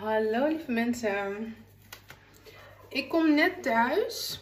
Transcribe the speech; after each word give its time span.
Hallo 0.00 0.46
lieve 0.46 0.72
mensen. 0.72 1.56
Ik 2.88 3.08
kom 3.08 3.34
net 3.34 3.62
thuis. 3.62 4.40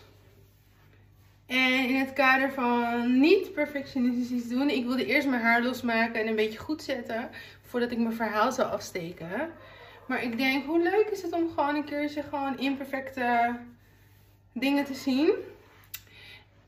En 1.46 1.88
in 1.88 1.96
het 1.96 2.12
kader 2.12 2.52
van 2.52 3.20
niet 3.20 3.52
perfectionistisch 3.52 4.30
iets 4.30 4.48
doen. 4.48 4.70
Ik 4.70 4.84
wilde 4.84 5.06
eerst 5.06 5.28
mijn 5.28 5.42
haar 5.42 5.62
losmaken 5.62 6.20
en 6.20 6.26
een 6.26 6.36
beetje 6.36 6.58
goed 6.58 6.82
zetten. 6.82 7.30
Voordat 7.62 7.90
ik 7.90 7.98
mijn 7.98 8.14
verhaal 8.14 8.52
zou 8.52 8.70
afsteken. 8.70 9.50
Maar 10.06 10.22
ik 10.22 10.38
denk, 10.38 10.64
hoe 10.64 10.82
leuk 10.82 11.08
is 11.10 11.22
het 11.22 11.32
om 11.32 11.48
gewoon 11.48 11.74
een 11.74 11.84
keertje 11.84 12.22
gewoon 12.22 12.58
imperfecte 12.58 13.56
dingen 14.52 14.84
te 14.84 14.94
zien. 14.94 15.32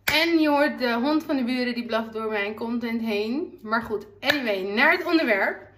En 0.04 0.38
je 0.38 0.48
hoort 0.48 0.78
de 0.78 0.92
hond 0.92 1.24
van 1.24 1.36
de 1.36 1.44
buren 1.44 1.74
die 1.74 1.86
blaft 1.86 2.12
door 2.12 2.28
mijn 2.28 2.54
content 2.54 3.00
heen. 3.00 3.58
Maar 3.62 3.82
goed, 3.82 4.06
anyway, 4.20 4.62
naar 4.62 4.92
het 4.92 5.04
onderwerp. 5.04 5.72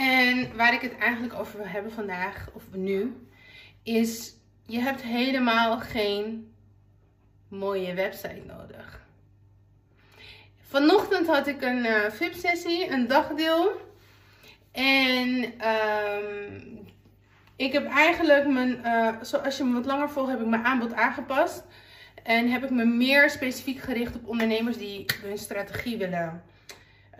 En 0.00 0.56
waar 0.56 0.74
ik 0.74 0.80
het 0.80 0.98
eigenlijk 0.98 1.34
over 1.34 1.56
wil 1.56 1.66
hebben 1.66 1.92
vandaag, 1.92 2.48
of 2.52 2.62
nu, 2.72 3.26
is 3.82 4.34
je 4.66 4.78
hebt 4.78 5.02
helemaal 5.02 5.78
geen 5.78 6.54
mooie 7.48 7.94
website 7.94 8.42
nodig. 8.46 9.00
Vanochtend 10.60 11.26
had 11.26 11.46
ik 11.46 11.62
een 11.62 11.84
uh, 11.84 12.10
VIP-sessie, 12.10 12.90
een 12.90 13.06
dagdeel. 13.06 13.70
En 14.72 15.44
um, 15.68 16.78
ik 17.56 17.72
heb 17.72 17.86
eigenlijk 17.86 18.46
mijn, 18.46 18.80
uh, 18.84 19.14
zoals 19.20 19.56
je 19.56 19.64
me 19.64 19.74
wat 19.74 19.86
langer 19.86 20.10
volgt, 20.10 20.30
heb 20.30 20.40
ik 20.40 20.46
mijn 20.46 20.64
aanbod 20.64 20.92
aangepast. 20.92 21.64
En 22.22 22.50
heb 22.50 22.64
ik 22.64 22.70
me 22.70 22.84
meer 22.84 23.30
specifiek 23.30 23.78
gericht 23.78 24.14
op 24.14 24.28
ondernemers 24.28 24.76
die 24.76 25.04
hun 25.22 25.38
strategie 25.38 25.98
willen 25.98 26.42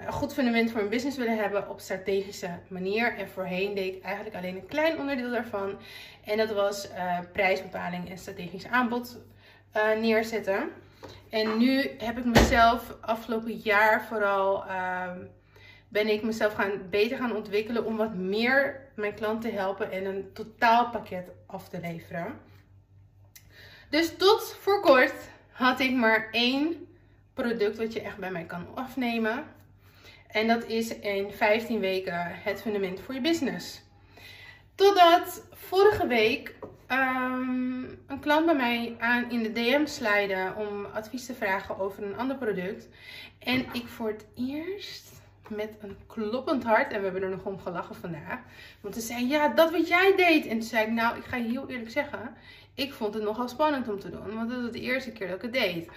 een 0.06 0.12
goed 0.12 0.32
fundament 0.32 0.70
voor 0.70 0.80
een 0.80 0.88
business 0.88 1.16
willen 1.16 1.38
hebben 1.38 1.68
op 1.68 1.80
strategische 1.80 2.58
manier. 2.68 3.16
En 3.16 3.28
voorheen 3.28 3.74
deed 3.74 3.94
ik 3.94 4.02
eigenlijk 4.02 4.36
alleen 4.36 4.56
een 4.56 4.66
klein 4.66 4.98
onderdeel 4.98 5.30
daarvan. 5.30 5.78
En 6.24 6.36
dat 6.36 6.52
was 6.52 6.90
uh, 6.90 7.18
prijsbepaling 7.32 8.10
en 8.10 8.18
strategisch 8.18 8.66
aanbod 8.66 9.18
uh, 9.76 10.00
neerzetten. 10.00 10.70
En 11.30 11.58
nu 11.58 11.90
heb 11.98 12.18
ik 12.18 12.24
mezelf 12.24 12.96
afgelopen 13.00 13.56
jaar 13.56 14.04
vooral 14.04 14.64
uh, 14.66 15.10
ben 15.88 16.08
ik 16.08 16.22
mezelf 16.22 16.54
gaan, 16.54 16.70
beter 16.90 17.18
gaan 17.18 17.36
ontwikkelen 17.36 17.84
om 17.84 17.96
wat 17.96 18.14
meer 18.14 18.88
mijn 18.94 19.14
klanten 19.14 19.50
te 19.50 19.56
helpen 19.56 19.90
en 19.90 20.04
een 20.04 20.32
totaalpakket 20.32 21.30
af 21.46 21.68
te 21.68 21.80
leveren. 21.80 22.38
Dus 23.88 24.16
tot 24.16 24.56
voor 24.60 24.80
kort 24.80 25.14
had 25.50 25.80
ik 25.80 25.92
maar 25.92 26.28
één 26.30 26.86
product 27.34 27.76
wat 27.76 27.92
je 27.92 28.00
echt 28.00 28.16
bij 28.16 28.30
mij 28.30 28.44
kan 28.44 28.66
afnemen. 28.74 29.44
En 30.32 30.46
dat 30.46 30.66
is 30.66 30.98
in 30.98 31.32
15 31.32 31.80
weken 31.80 32.26
het 32.42 32.60
fundament 32.60 33.00
voor 33.00 33.14
je 33.14 33.20
business. 33.20 33.82
Totdat 34.74 35.46
vorige 35.52 36.06
week 36.06 36.54
um, 36.88 37.98
een 38.06 38.20
klant 38.20 38.46
bij 38.46 38.54
mij 38.54 38.96
aan 38.98 39.30
in 39.30 39.42
de 39.42 39.52
DM 39.52 39.86
slide 39.86 40.52
om 40.56 40.84
advies 40.84 41.26
te 41.26 41.34
vragen 41.34 41.78
over 41.78 42.02
een 42.02 42.16
ander 42.16 42.36
product. 42.36 42.88
En 43.38 43.66
ik 43.72 43.86
voor 43.86 44.08
het 44.08 44.26
eerst 44.34 45.20
met 45.48 45.76
een 45.80 45.96
kloppend 46.06 46.64
hart, 46.64 46.92
en 46.92 46.98
we 46.98 47.04
hebben 47.04 47.22
er 47.22 47.30
nog 47.30 47.44
om 47.44 47.60
gelachen 47.60 47.94
vandaag. 47.94 48.38
Want 48.80 48.94
ze 48.94 49.00
zei, 49.00 49.28
ja, 49.28 49.48
dat 49.48 49.70
wat 49.70 49.88
jij 49.88 50.12
deed. 50.16 50.46
En 50.46 50.58
toen 50.58 50.68
zei 50.68 50.86
ik, 50.86 50.92
nou, 50.92 51.16
ik 51.16 51.24
ga 51.24 51.36
je 51.36 51.48
heel 51.48 51.68
eerlijk 51.68 51.90
zeggen, 51.90 52.36
ik 52.74 52.92
vond 52.92 53.14
het 53.14 53.22
nogal 53.22 53.48
spannend 53.48 53.88
om 53.88 53.98
te 53.98 54.10
doen. 54.10 54.34
Want 54.34 54.50
dat 54.50 54.62
was 54.62 54.72
de 54.72 54.80
eerste 54.80 55.12
keer 55.12 55.26
dat 55.26 55.36
ik 55.36 55.42
het 55.42 55.52
deed. 55.52 55.88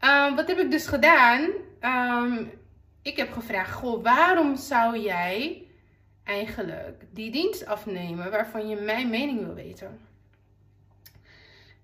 Um, 0.00 0.36
wat 0.36 0.48
heb 0.48 0.58
ik 0.58 0.70
dus 0.70 0.86
gedaan? 0.86 1.40
Um, 1.80 2.50
ik 3.04 3.16
heb 3.16 3.32
gevraagd, 3.32 3.72
goh, 3.72 4.02
waarom 4.02 4.56
zou 4.56 4.98
jij 4.98 5.66
eigenlijk 6.24 7.04
die 7.10 7.30
dienst 7.30 7.66
afnemen 7.66 8.30
waarvan 8.30 8.68
je 8.68 8.76
mijn 8.76 9.10
mening 9.10 9.44
wil 9.44 9.54
weten? 9.54 10.00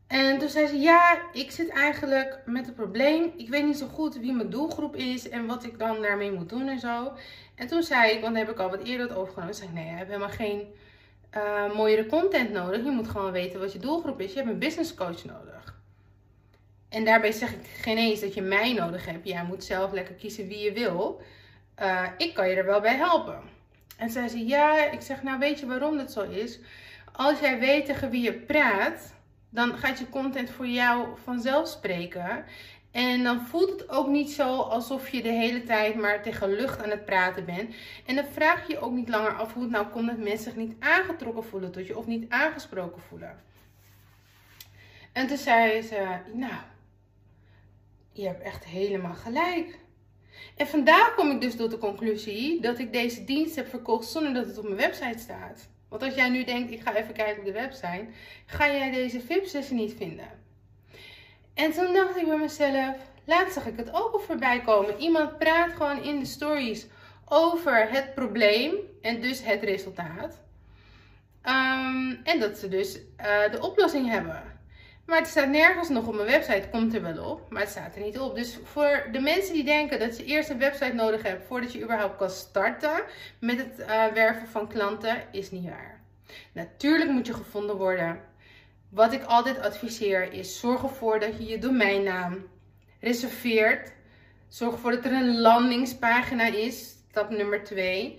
En 0.06 0.38
toen 0.38 0.48
zei 0.48 0.66
ze, 0.66 0.78
ja, 0.78 1.20
ik 1.32 1.50
zit 1.50 1.68
eigenlijk 1.68 2.38
met 2.46 2.68
een 2.68 2.74
probleem. 2.74 3.32
Ik 3.36 3.48
weet 3.48 3.64
niet 3.64 3.78
zo 3.78 3.86
goed 3.86 4.16
wie 4.16 4.32
mijn 4.32 4.50
doelgroep 4.50 4.96
is 4.96 5.28
en 5.28 5.46
wat 5.46 5.64
ik 5.64 5.78
dan 5.78 6.02
daarmee 6.02 6.32
moet 6.32 6.48
doen 6.48 6.68
en 6.68 6.78
zo. 6.78 7.12
En 7.54 7.66
toen 7.66 7.82
zei 7.82 8.12
ik, 8.12 8.20
want 8.20 8.34
daar 8.34 8.44
heb 8.44 8.54
ik 8.54 8.60
al 8.60 8.70
wat 8.70 8.82
eerder 8.82 9.16
overgenomen. 9.16 9.54
Toen 9.54 9.64
zei 9.64 9.68
ik, 9.68 9.74
nee, 9.74 9.84
je 9.84 9.96
hebt 9.96 10.08
helemaal 10.08 10.28
geen 10.28 10.74
uh, 11.36 11.74
mooiere 11.74 12.06
content 12.06 12.50
nodig. 12.50 12.84
Je 12.84 12.90
moet 12.90 13.08
gewoon 13.08 13.32
weten 13.32 13.60
wat 13.60 13.72
je 13.72 13.78
doelgroep 13.78 14.20
is. 14.20 14.32
Je 14.32 14.38
hebt 14.38 14.50
een 14.50 14.58
business 14.58 14.94
coach 14.94 15.24
nodig. 15.24 15.79
En 16.90 17.04
daarbij 17.04 17.32
zeg 17.32 17.52
ik 17.52 17.66
geen 17.80 17.98
eens 17.98 18.20
dat 18.20 18.34
je 18.34 18.42
mij 18.42 18.72
nodig 18.72 19.06
hebt. 19.06 19.28
Jij 19.28 19.44
moet 19.44 19.64
zelf 19.64 19.92
lekker 19.92 20.14
kiezen 20.14 20.48
wie 20.48 20.58
je 20.58 20.72
wil. 20.72 21.22
Uh, 21.82 22.06
ik 22.16 22.34
kan 22.34 22.48
je 22.48 22.56
er 22.56 22.64
wel 22.66 22.80
bij 22.80 22.96
helpen. 22.96 23.40
En 23.96 24.10
zei 24.10 24.28
ze, 24.28 24.46
ja, 24.46 24.90
ik 24.90 25.00
zeg, 25.00 25.22
nou 25.22 25.38
weet 25.38 25.60
je 25.60 25.66
waarom 25.66 25.96
dat 25.96 26.12
zo 26.12 26.22
is? 26.22 26.58
Als 27.12 27.40
jij 27.40 27.58
weet 27.58 27.86
tegen 27.86 28.10
wie 28.10 28.22
je 28.22 28.32
praat, 28.32 29.14
dan 29.50 29.78
gaat 29.78 29.98
je 29.98 30.08
content 30.08 30.50
voor 30.50 30.66
jou 30.66 31.08
vanzelf 31.24 31.68
spreken. 31.68 32.44
En 32.90 33.22
dan 33.22 33.46
voelt 33.46 33.70
het 33.70 33.88
ook 33.88 34.08
niet 34.08 34.30
zo 34.30 34.60
alsof 34.60 35.08
je 35.08 35.22
de 35.22 35.28
hele 35.28 35.62
tijd 35.62 35.94
maar 35.94 36.22
tegen 36.22 36.50
lucht 36.52 36.82
aan 36.82 36.90
het 36.90 37.04
praten 37.04 37.44
bent. 37.44 37.74
En 38.06 38.14
dan 38.14 38.24
vraag 38.32 38.66
je 38.66 38.72
je 38.72 38.80
ook 38.80 38.92
niet 38.92 39.08
langer 39.08 39.34
af 39.34 39.52
hoe 39.52 39.62
het 39.62 39.72
nou 39.72 39.86
komt 39.86 40.06
dat 40.06 40.18
mensen 40.18 40.44
zich 40.44 40.56
niet 40.56 40.74
aangetrokken 40.78 41.44
voelen 41.44 41.72
tot 41.72 41.86
je 41.86 41.98
of 41.98 42.06
niet 42.06 42.30
aangesproken 42.30 43.02
voelen. 43.02 43.42
En 45.12 45.26
toen 45.26 45.36
zei 45.36 45.82
ze, 45.82 46.06
nou, 46.32 46.52
je 48.20 48.26
hebt 48.26 48.42
echt 48.42 48.64
helemaal 48.64 49.14
gelijk. 49.14 49.78
En 50.56 50.66
vandaar 50.66 51.14
kom 51.16 51.30
ik 51.30 51.40
dus 51.40 51.56
tot 51.56 51.70
de 51.70 51.78
conclusie 51.78 52.60
dat 52.60 52.78
ik 52.78 52.92
deze 52.92 53.24
dienst 53.24 53.56
heb 53.56 53.68
verkocht 53.68 54.08
zonder 54.08 54.34
dat 54.34 54.46
het 54.46 54.58
op 54.58 54.64
mijn 54.64 54.76
website 54.76 55.18
staat. 55.18 55.68
Want 55.88 56.02
als 56.02 56.14
jij 56.14 56.28
nu 56.28 56.44
denkt, 56.44 56.72
ik 56.72 56.80
ga 56.80 56.94
even 56.94 57.14
kijken 57.14 57.38
op 57.38 57.44
de 57.44 57.52
website, 57.52 58.06
ga 58.46 58.66
jij 58.66 58.90
deze 58.90 59.20
VIP-sessie 59.20 59.76
niet 59.76 59.94
vinden. 59.96 60.28
En 61.54 61.72
toen 61.72 61.92
dacht 61.92 62.16
ik 62.16 62.26
bij 62.26 62.38
mezelf, 62.38 62.96
laatst 63.24 63.54
zag 63.54 63.66
ik 63.66 63.76
het 63.76 63.92
ook 63.92 64.12
al 64.12 64.18
voorbij 64.18 64.60
komen. 64.60 64.98
Iemand 64.98 65.38
praat 65.38 65.72
gewoon 65.72 66.02
in 66.02 66.18
de 66.18 66.26
stories 66.26 66.86
over 67.28 67.90
het 67.90 68.14
probleem 68.14 68.74
en 69.02 69.20
dus 69.20 69.44
het 69.44 69.62
resultaat. 69.62 70.42
Um, 71.44 72.20
en 72.24 72.40
dat 72.40 72.58
ze 72.58 72.68
dus 72.68 72.96
uh, 72.96 73.50
de 73.50 73.62
oplossing 73.62 74.08
hebben. 74.08 74.59
Maar 75.10 75.18
het 75.18 75.28
staat 75.28 75.48
nergens 75.48 75.88
nog 75.88 76.06
op 76.06 76.14
mijn 76.14 76.26
website, 76.26 76.68
komt 76.70 76.94
er 76.94 77.02
wel 77.02 77.30
op, 77.30 77.50
maar 77.50 77.60
het 77.60 77.70
staat 77.70 77.94
er 77.94 78.02
niet 78.02 78.18
op. 78.18 78.34
Dus 78.34 78.58
voor 78.64 79.08
de 79.12 79.20
mensen 79.20 79.54
die 79.54 79.64
denken 79.64 79.98
dat 79.98 80.14
ze 80.14 80.24
eerst 80.24 80.50
een 80.50 80.58
website 80.58 80.92
nodig 80.92 81.22
hebben 81.22 81.46
voordat 81.46 81.72
je 81.72 81.82
überhaupt 81.82 82.16
kan 82.16 82.30
starten 82.30 83.02
met 83.38 83.58
het 83.58 83.78
uh, 83.78 84.06
werven 84.06 84.48
van 84.48 84.68
klanten, 84.68 85.22
is 85.32 85.50
niet 85.50 85.64
waar. 85.64 86.00
Natuurlijk 86.52 87.10
moet 87.10 87.26
je 87.26 87.34
gevonden 87.34 87.76
worden. 87.76 88.20
Wat 88.88 89.12
ik 89.12 89.22
altijd 89.22 89.60
adviseer 89.60 90.32
is 90.32 90.60
zorg 90.60 90.82
ervoor 90.82 91.20
dat 91.20 91.38
je 91.38 91.44
je 91.44 91.58
domeinnaam 91.58 92.46
reserveert. 93.00 93.92
Zorg 94.48 94.72
ervoor 94.72 94.90
dat 94.90 95.04
er 95.04 95.12
een 95.12 95.40
landingspagina 95.40 96.44
is, 96.46 96.96
stap 97.10 97.30
nummer 97.30 97.64
2. 97.64 98.18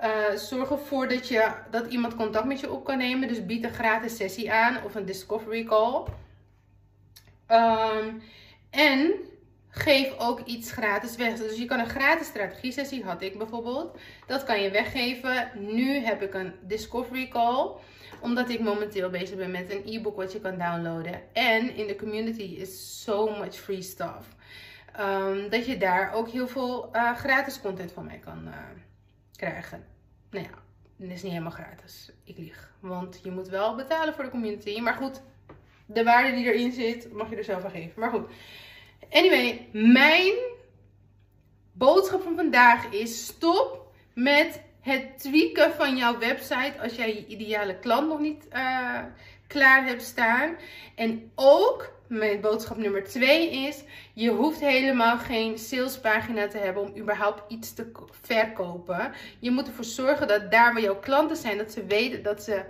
Uh, 0.00 0.26
eh, 0.26 0.36
zorg 0.36 0.70
ervoor 0.70 1.08
dat, 1.08 1.28
je, 1.28 1.52
dat 1.70 1.86
iemand 1.86 2.16
contact 2.16 2.46
met 2.46 2.60
je 2.60 2.72
op 2.72 2.84
kan 2.84 2.98
nemen. 2.98 3.28
Dus 3.28 3.46
bied 3.46 3.64
een 3.64 3.74
gratis 3.74 4.16
sessie 4.16 4.52
aan 4.52 4.84
of 4.84 4.94
een 4.94 5.04
discovery 5.04 5.64
call. 5.64 6.04
Um, 7.52 8.22
en 8.70 9.14
geef 9.68 10.18
ook 10.18 10.40
iets 10.40 10.72
gratis 10.72 11.16
weg. 11.16 11.34
Dus 11.34 11.58
je 11.58 11.64
kan 11.64 11.78
een 11.78 11.88
gratis 11.88 12.26
strategie 12.26 12.72
sessie, 12.72 13.04
had 13.04 13.22
ik 13.22 13.38
bijvoorbeeld. 13.38 13.98
Dat 14.26 14.44
kan 14.44 14.62
je 14.62 14.70
weggeven. 14.70 15.50
Nu 15.54 15.98
heb 15.98 16.22
ik 16.22 16.34
een 16.34 16.54
discovery 16.60 17.28
call. 17.28 17.70
Omdat 18.20 18.48
ik 18.48 18.60
momenteel 18.60 19.10
bezig 19.10 19.36
ben 19.36 19.50
met 19.50 19.70
een 19.70 19.82
e-book 19.86 20.16
wat 20.16 20.32
je 20.32 20.40
kan 20.40 20.58
downloaden. 20.58 21.34
En 21.34 21.76
in 21.76 21.86
de 21.86 21.96
community 21.96 22.42
is 22.42 23.02
so 23.02 23.38
much 23.38 23.54
free 23.54 23.82
stuff. 23.82 24.28
Um, 25.00 25.50
dat 25.50 25.66
je 25.66 25.76
daar 25.76 26.12
ook 26.12 26.28
heel 26.28 26.48
veel 26.48 26.88
uh, 26.92 27.16
gratis 27.16 27.60
content 27.60 27.92
van 27.92 28.04
mij 28.04 28.18
kan 28.18 28.42
uh, 28.46 28.54
krijgen. 29.36 29.84
Nou 30.30 30.44
ja, 30.44 30.58
het 30.98 31.10
is 31.10 31.22
niet 31.22 31.32
helemaal 31.32 31.52
gratis. 31.52 32.12
Ik 32.24 32.38
lieg. 32.38 32.72
Want 32.80 33.20
je 33.22 33.30
moet 33.30 33.48
wel 33.48 33.74
betalen 33.74 34.14
voor 34.14 34.24
de 34.24 34.30
community. 34.30 34.80
Maar 34.80 34.94
goed, 34.94 35.22
de 35.94 36.04
waarde 36.04 36.36
die 36.36 36.52
erin 36.52 36.72
zit, 36.72 37.12
mag 37.12 37.30
je 37.30 37.36
er 37.36 37.44
zelf 37.44 37.64
aan 37.64 37.70
geven. 37.70 37.92
Maar 38.00 38.10
goed. 38.10 38.30
Anyway, 39.10 39.68
mijn 39.72 40.32
boodschap 41.72 42.22
van 42.22 42.36
vandaag 42.36 42.92
is 42.92 43.26
stop 43.26 43.92
met 44.14 44.60
het 44.80 45.18
tweaken 45.18 45.72
van 45.72 45.96
jouw 45.96 46.18
website 46.18 46.74
als 46.82 46.94
jij 46.94 47.14
je 47.14 47.26
ideale 47.26 47.78
klant 47.78 48.08
nog 48.08 48.20
niet 48.20 48.46
uh, 48.52 48.98
klaar 49.46 49.86
hebt 49.86 50.02
staan. 50.02 50.56
En 50.94 51.30
ook 51.34 51.92
mijn 52.06 52.40
boodschap 52.40 52.76
nummer 52.76 53.04
2 53.04 53.50
is: 53.50 53.82
je 54.12 54.30
hoeft 54.30 54.60
helemaal 54.60 55.18
geen 55.18 55.58
salespagina 55.58 56.48
te 56.48 56.58
hebben 56.58 56.82
om 56.82 56.98
überhaupt 56.98 57.52
iets 57.52 57.74
te 57.74 57.90
verkopen. 58.20 59.12
Je 59.38 59.50
moet 59.50 59.66
ervoor 59.66 59.84
zorgen 59.84 60.28
dat 60.28 60.50
daar 60.50 60.72
waar 60.72 60.82
jouw 60.82 60.98
klanten 61.00 61.36
zijn, 61.36 61.58
dat 61.58 61.72
ze 61.72 61.84
weten 61.84 62.22
dat 62.22 62.42
ze 62.42 62.64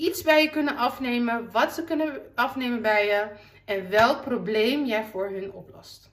iets 0.00 0.22
bij 0.22 0.42
je 0.42 0.50
kunnen 0.50 0.76
afnemen, 0.76 1.50
wat 1.50 1.72
ze 1.72 1.84
kunnen 1.84 2.20
afnemen 2.34 2.82
bij 2.82 3.06
je 3.06 3.26
en 3.64 3.90
welk 3.90 4.22
probleem 4.22 4.84
jij 4.84 5.04
voor 5.04 5.28
hun 5.28 5.52
oplost. 5.52 6.10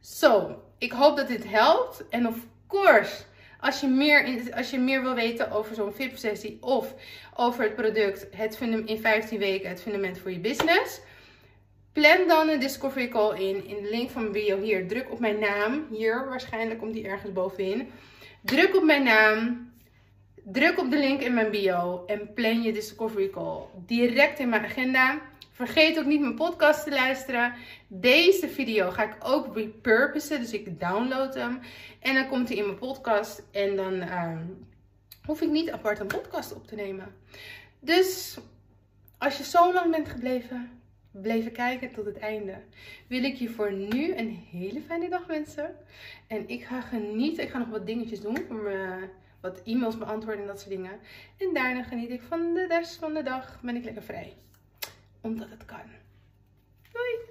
Zo, 0.00 0.62
ik 0.78 0.92
hoop 0.92 1.16
dat 1.16 1.28
dit 1.28 1.50
helpt. 1.50 2.08
En 2.08 2.26
of 2.26 2.36
course, 2.68 3.22
Als 3.60 3.80
je 3.80 3.86
meer, 3.86 4.24
in, 4.24 4.54
als 4.54 4.70
je 4.70 4.78
meer 4.78 5.02
wil 5.02 5.14
weten 5.14 5.50
over 5.50 5.74
zo'n 5.74 5.92
VIP-sessie 5.92 6.58
of 6.60 6.94
over 7.36 7.62
het 7.62 7.74
product 7.74 8.26
het 8.30 8.60
in 8.60 9.00
15 9.00 9.38
weken 9.38 9.68
het 9.68 9.82
fundament 9.82 10.18
voor 10.18 10.30
je 10.30 10.38
business. 10.38 11.00
Plan 11.92 12.28
dan 12.28 12.48
een 12.48 12.60
discovery 12.60 13.08
call 13.08 13.38
in. 13.38 13.66
In 13.66 13.82
de 13.82 13.90
link 13.90 14.10
van 14.10 14.22
mijn 14.22 14.32
bio 14.32 14.60
hier. 14.60 14.88
Druk 14.88 15.10
op 15.10 15.18
mijn 15.18 15.38
naam. 15.38 15.86
Hier 15.90 16.28
waarschijnlijk 16.28 16.78
komt 16.78 16.92
die 16.92 17.06
ergens 17.06 17.32
bovenin. 17.32 17.90
Druk 18.42 18.76
op 18.76 18.82
mijn 18.82 19.02
naam. 19.02 19.69
Druk 20.52 20.78
op 20.78 20.90
de 20.90 20.98
link 20.98 21.20
in 21.20 21.34
mijn 21.34 21.50
bio. 21.50 22.04
En 22.06 22.32
plan 22.34 22.62
je 22.62 22.72
discovery 22.72 23.30
call. 23.30 23.62
Direct 23.86 24.38
in 24.38 24.48
mijn 24.48 24.64
agenda. 24.64 25.20
Vergeet 25.52 25.98
ook 25.98 26.04
niet 26.04 26.20
mijn 26.20 26.34
podcast 26.34 26.84
te 26.84 26.90
luisteren. 26.90 27.54
Deze 27.88 28.48
video 28.48 28.90
ga 28.90 29.02
ik 29.02 29.16
ook 29.24 29.56
repurposen. 29.56 30.40
Dus 30.40 30.52
ik 30.52 30.80
download 30.80 31.34
hem. 31.34 31.60
En 32.00 32.14
dan 32.14 32.28
komt 32.28 32.48
hij 32.48 32.56
in 32.56 32.64
mijn 32.64 32.78
podcast. 32.78 33.42
En 33.50 33.76
dan 33.76 33.94
uh, 33.94 34.38
hoef 35.24 35.40
ik 35.40 35.50
niet 35.50 35.70
apart 35.70 35.98
een 35.98 36.06
podcast 36.06 36.54
op 36.54 36.66
te 36.66 36.74
nemen. 36.74 37.14
Dus 37.80 38.38
als 39.18 39.36
je 39.36 39.44
zo 39.44 39.72
lang 39.72 39.90
bent 39.90 40.08
gebleven, 40.08 40.80
bleven 41.10 41.52
kijken 41.52 41.92
tot 41.92 42.04
het 42.04 42.18
einde, 42.18 42.54
wil 43.06 43.24
ik 43.24 43.34
je 43.34 43.48
voor 43.48 43.72
nu 43.72 44.16
een 44.16 44.44
hele 44.50 44.80
fijne 44.80 45.08
dag 45.08 45.26
wensen. 45.26 45.76
En 46.26 46.48
ik 46.48 46.64
ga 46.64 46.80
genieten. 46.80 47.44
Ik 47.44 47.50
ga 47.50 47.58
nog 47.58 47.68
wat 47.68 47.86
dingetjes 47.86 48.20
doen. 48.20 48.38
Voor 48.48 48.56
me, 48.56 49.08
wat 49.40 49.62
e-mails 49.64 49.98
beantwoorden 49.98 50.42
en 50.42 50.46
dat 50.46 50.60
soort 50.60 50.70
dingen. 50.70 51.00
En 51.36 51.54
daarna 51.54 51.82
geniet 51.82 52.10
ik 52.10 52.22
van 52.22 52.54
de 52.54 52.66
rest 52.66 52.96
van 52.96 53.14
de 53.14 53.22
dag. 53.22 53.60
Ben 53.62 53.76
ik 53.76 53.84
lekker 53.84 54.02
vrij. 54.02 54.36
Omdat 55.20 55.50
het 55.50 55.64
kan. 55.64 55.90
Doei! 56.92 57.29